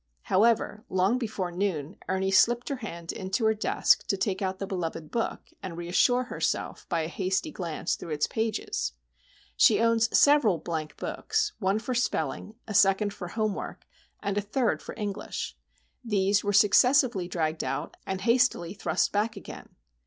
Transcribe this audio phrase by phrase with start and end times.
[0.23, 4.65] However, long before noon, Ernie slipped her hand into her desk to take out the
[4.65, 8.93] beloved book, and reassure herself by a hasty glance through its pages.
[9.55, 13.85] She owns several blank books; one for spelling, a second for "home work,"
[14.23, 15.55] and a third for English.
[16.03, 19.69] These were successively dragged out, and hastily thrust back again.